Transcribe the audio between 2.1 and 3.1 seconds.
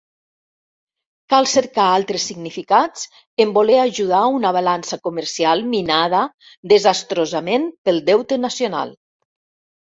significats